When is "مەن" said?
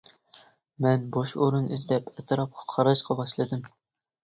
0.85-1.05